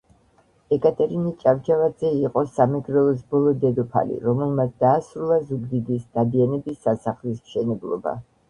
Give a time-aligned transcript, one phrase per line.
[0.77, 8.21] ეკატერინე ჭავჭავაძე იყო სამეგრელოს ბოლო დედოფალი, რომელმაც დაასრულა ზუგდიდის დადიანების სასახლის მშენებლობა